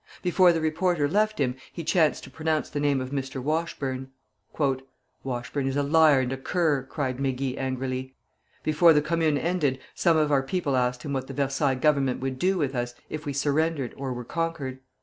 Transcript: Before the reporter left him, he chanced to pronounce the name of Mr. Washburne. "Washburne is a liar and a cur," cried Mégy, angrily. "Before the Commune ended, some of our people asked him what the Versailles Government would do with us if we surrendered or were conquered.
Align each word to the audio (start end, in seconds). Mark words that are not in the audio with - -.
Before 0.23 0.51
the 0.51 0.61
reporter 0.61 1.07
left 1.07 1.37
him, 1.37 1.53
he 1.71 1.83
chanced 1.83 2.23
to 2.23 2.31
pronounce 2.31 2.71
the 2.71 2.79
name 2.79 3.01
of 3.01 3.11
Mr. 3.11 3.39
Washburne. 3.39 4.09
"Washburne 5.23 5.67
is 5.67 5.75
a 5.75 5.83
liar 5.83 6.21
and 6.21 6.33
a 6.33 6.37
cur," 6.37 6.81
cried 6.85 7.19
Mégy, 7.19 7.55
angrily. 7.55 8.15
"Before 8.63 8.93
the 8.93 9.01
Commune 9.03 9.37
ended, 9.37 9.77
some 9.93 10.17
of 10.17 10.31
our 10.31 10.41
people 10.41 10.75
asked 10.75 11.03
him 11.03 11.13
what 11.13 11.27
the 11.27 11.35
Versailles 11.35 11.75
Government 11.75 12.19
would 12.19 12.39
do 12.39 12.57
with 12.57 12.73
us 12.73 12.95
if 13.11 13.27
we 13.27 13.33
surrendered 13.33 13.93
or 13.95 14.11
were 14.11 14.25
conquered. 14.25 14.79